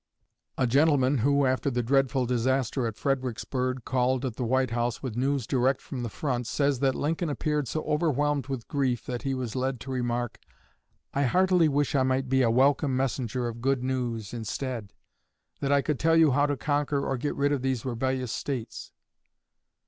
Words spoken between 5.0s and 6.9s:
with news direct from the front, says